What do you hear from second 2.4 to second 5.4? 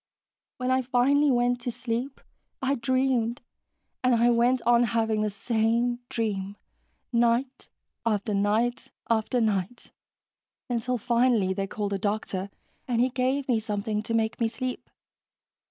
I dreamed, and I went on having the